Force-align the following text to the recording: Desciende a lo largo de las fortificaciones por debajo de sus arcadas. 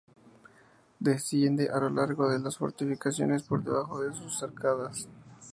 Desciende 0.97 1.69
a 1.69 1.77
lo 1.79 1.91
largo 1.91 2.27
de 2.27 2.39
las 2.39 2.57
fortificaciones 2.57 3.43
por 3.43 3.63
debajo 3.63 4.01
de 4.01 4.11
sus 4.15 4.41
arcadas. 4.41 5.07